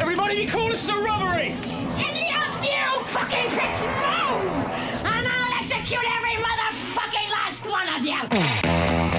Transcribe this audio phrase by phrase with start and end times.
[0.00, 1.54] Everybody be cool, this is a robbery!
[1.96, 4.64] Any of you fucking pricks move!
[5.04, 9.13] And I'll execute every motherfucking last one of you!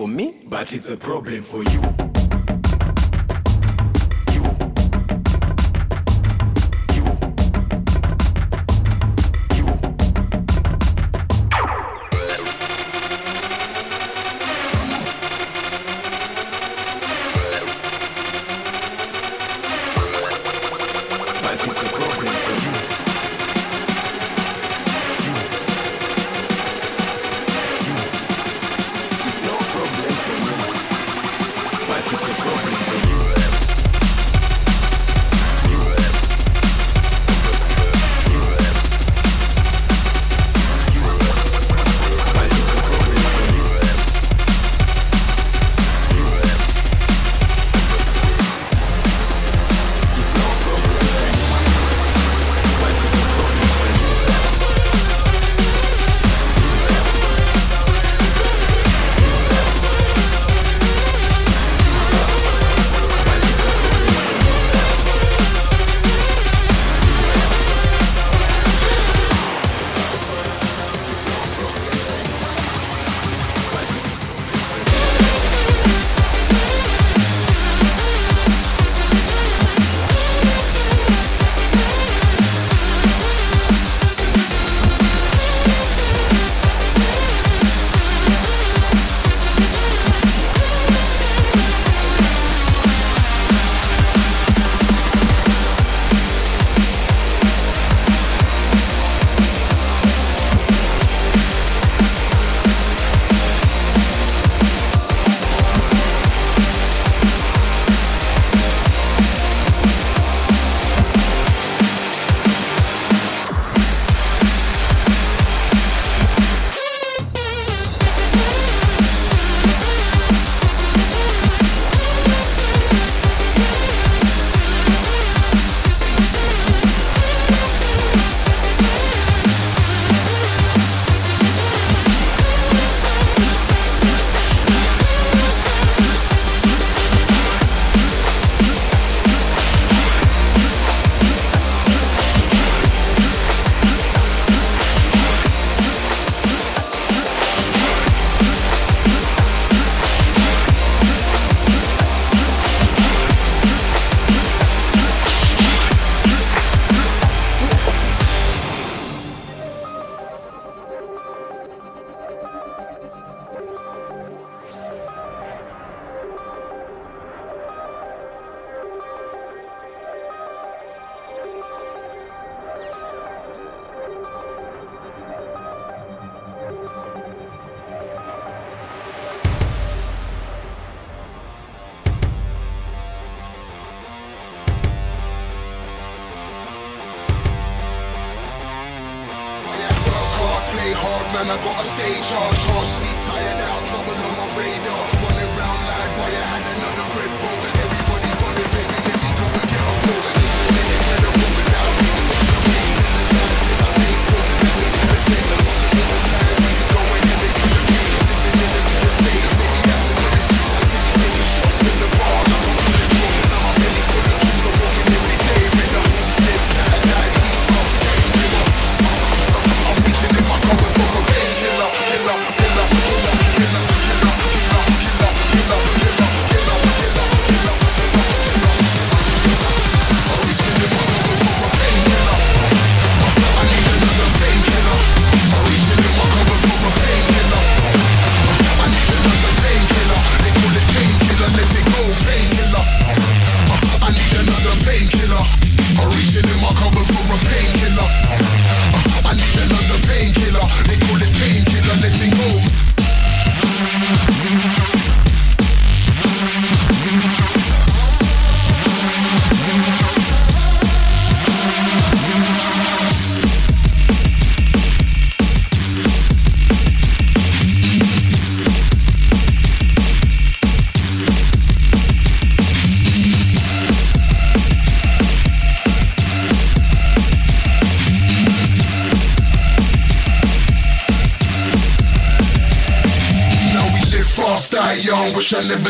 [0.00, 2.09] For me, but it's a problem for you.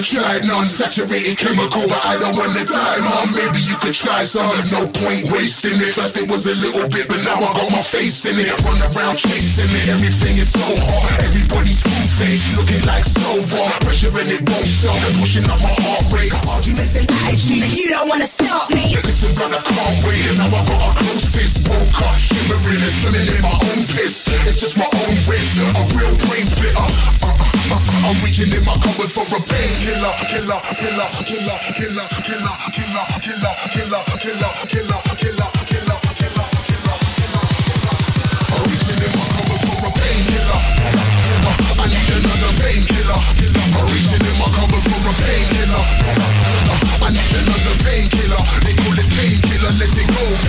[0.01, 0.69] Never tried none.
[0.69, 3.33] Saturated chemical, but I don't wanna die, mom.
[3.33, 4.51] Maybe you could try some.
[4.71, 5.93] No point wasting it.
[5.93, 8.49] First it was a little bit, but now I got my face in it.
[8.65, 9.89] Run around chasing it.
[9.89, 11.23] Everything is so hot.
[11.23, 13.69] Everybody's cool face, looking like so silver.
[13.85, 14.97] Pressure and it won't stop.
[15.19, 16.33] Pushing up my heart rate.
[16.49, 18.97] Arguments and lies, you don't wanna stop me.
[19.05, 20.25] Listen, brother, can't wait.
[20.39, 21.69] Now I got a close fist.
[21.69, 24.29] Woke up, shivering and swimming in my own piss.
[24.49, 25.61] It's just my own risk.
[25.61, 26.89] A real brain splitter.
[27.23, 27.40] Uh,
[27.71, 30.11] I'm reaching in my cupboard for a painkiller.
[30.27, 35.91] Killer, killer, killer, killer, killer, killer, killer, killer, killer, killer, killer, killer,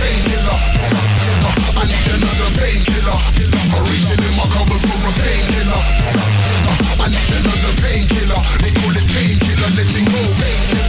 [0.02, 0.58] painkiller.
[1.72, 3.18] I need another painkiller.
[3.72, 6.31] I'm reaching in my cupboard for a painkiller.
[7.32, 10.20] Another Painkiller, they call it painkiller, letting go.
[10.38, 10.81] Painkiller.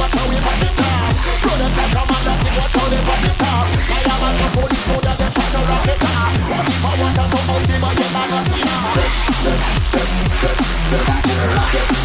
[0.00, 1.12] watch how we pop it off.
[1.44, 3.68] Product a man, that watch how they pop it off.
[3.68, 6.40] I am as a police, so that they try to rock it off.
[6.40, 8.96] To come out, they might get mad at me now.
[11.04, 11.36] Rock it.
[11.52, 11.90] Rock it.
[11.92, 12.00] Rock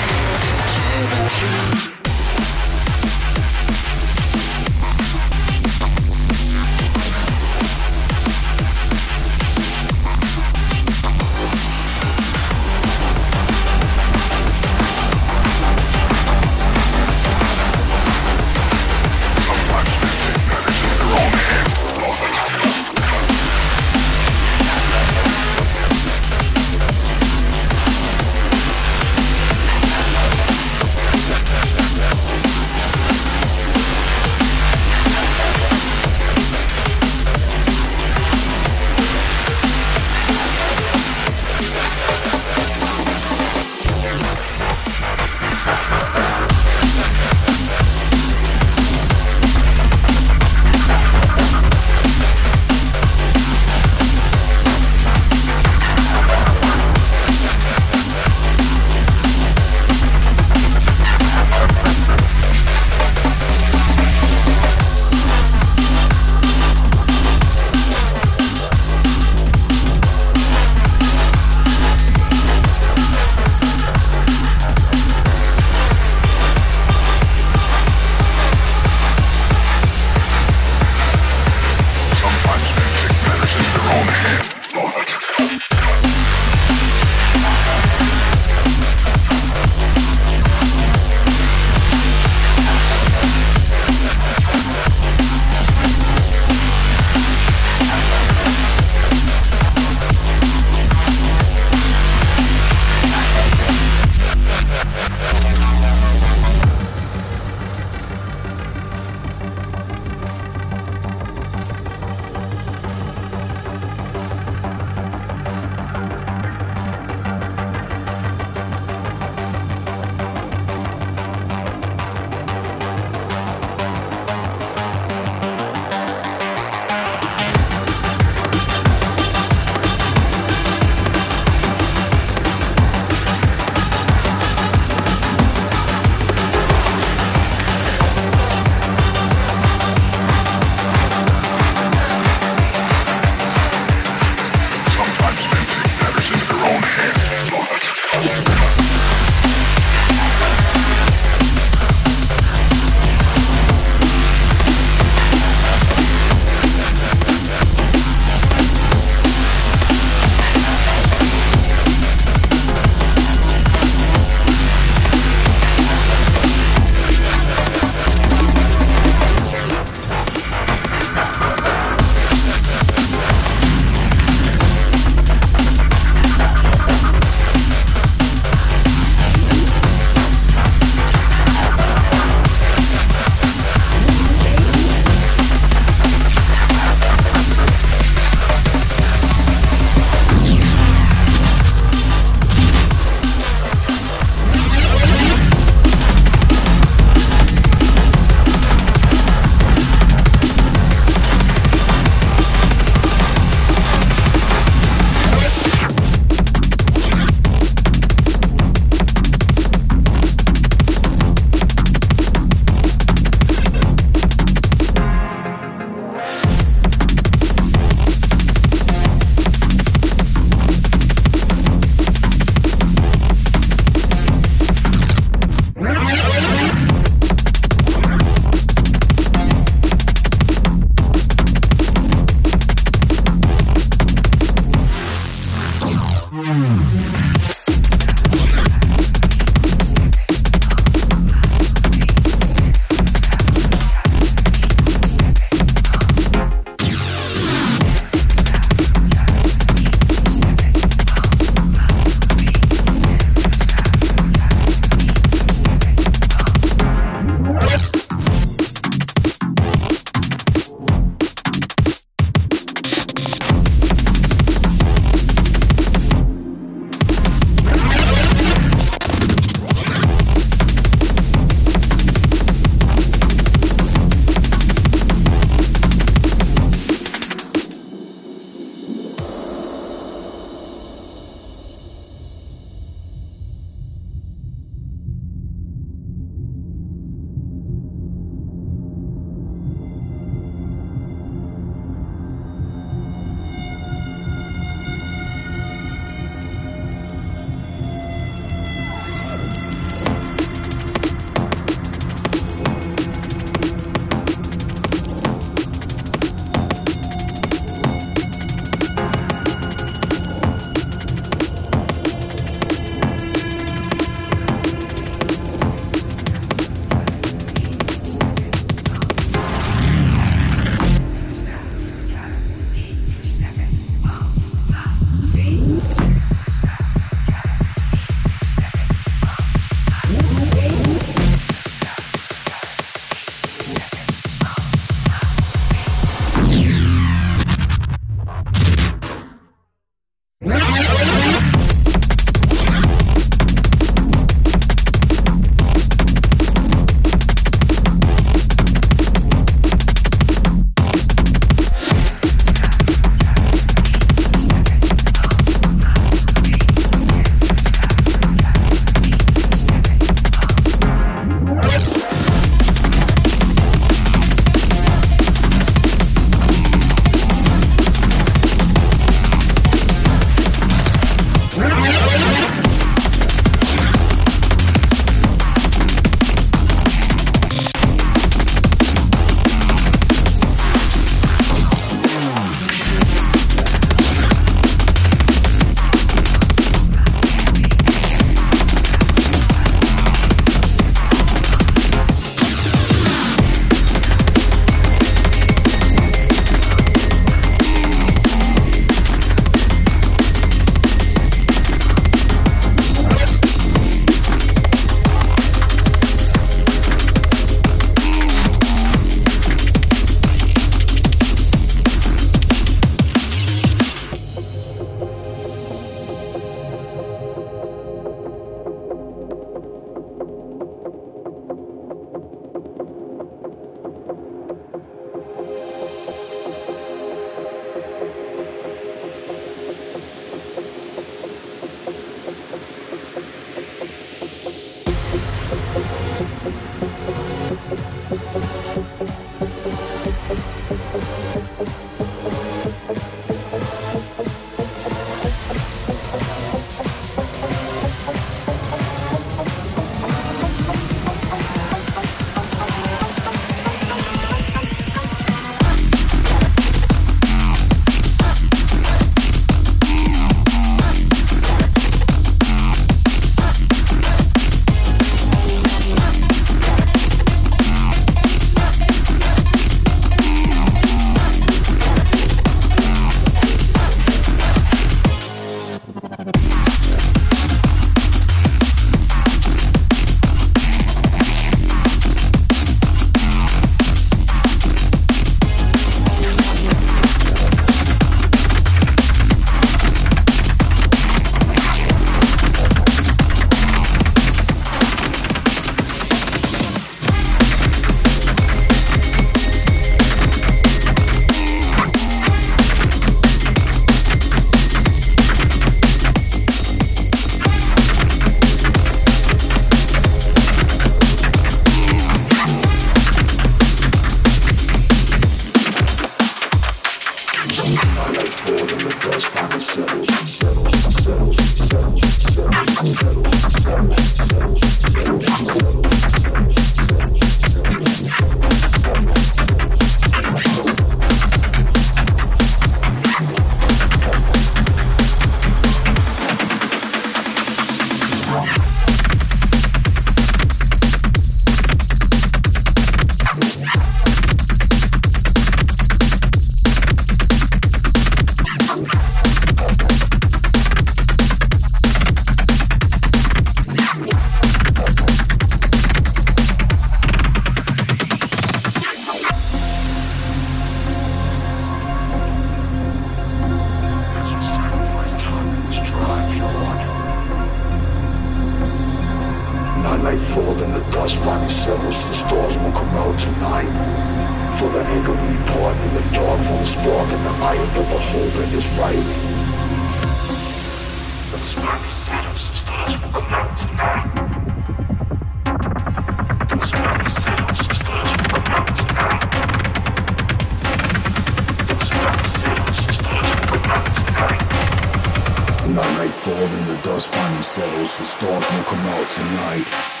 [595.71, 600.00] When nightfall, night falls and the dust finally settles, the stars won't come out tonight.